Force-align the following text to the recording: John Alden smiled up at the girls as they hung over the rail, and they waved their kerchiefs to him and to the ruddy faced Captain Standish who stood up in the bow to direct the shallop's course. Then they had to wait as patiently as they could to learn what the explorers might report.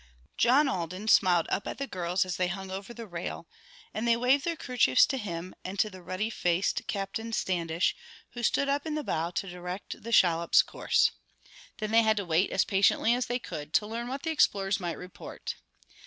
John 0.35 0.67
Alden 0.67 1.09
smiled 1.09 1.45
up 1.49 1.67
at 1.67 1.77
the 1.77 1.85
girls 1.85 2.25
as 2.25 2.37
they 2.37 2.47
hung 2.47 2.71
over 2.71 2.91
the 2.91 3.05
rail, 3.05 3.47
and 3.93 4.07
they 4.07 4.17
waved 4.17 4.45
their 4.45 4.55
kerchiefs 4.55 5.05
to 5.05 5.17
him 5.19 5.53
and 5.63 5.77
to 5.77 5.91
the 5.91 6.01
ruddy 6.01 6.31
faced 6.31 6.81
Captain 6.87 7.31
Standish 7.31 7.95
who 8.31 8.41
stood 8.41 8.67
up 8.67 8.87
in 8.87 8.95
the 8.95 9.03
bow 9.03 9.29
to 9.29 9.47
direct 9.47 10.01
the 10.01 10.11
shallop's 10.11 10.63
course. 10.63 11.11
Then 11.77 11.91
they 11.91 12.01
had 12.01 12.17
to 12.17 12.25
wait 12.25 12.49
as 12.49 12.65
patiently 12.65 13.13
as 13.13 13.27
they 13.27 13.37
could 13.37 13.73
to 13.73 13.85
learn 13.85 14.07
what 14.07 14.23
the 14.23 14.31
explorers 14.31 14.79
might 14.79 14.97
report. 14.97 15.57